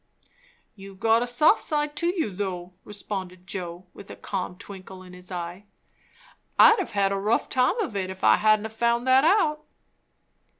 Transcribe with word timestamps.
"You've 0.73 0.99
got 0.99 1.21
a 1.21 1.27
soft 1.27 1.61
side 1.61 1.95
to 1.97 2.07
you, 2.07 2.31
though," 2.31 2.73
responded 2.83 3.45
Joe, 3.45 3.85
with 3.93 4.09
a 4.09 4.15
calm 4.15 4.57
twinkle 4.57 5.03
in 5.03 5.13
his 5.13 5.31
eye. 5.31 5.65
"I'd 6.57 6.79
have 6.89 7.11
a 7.11 7.19
rough 7.19 7.47
time 7.49 7.79
of 7.81 7.95
it, 7.95 8.09
if 8.09 8.23
I 8.23 8.37
hadn't 8.37 8.67
found 8.71 9.05
that 9.05 9.23
out." 9.23 9.63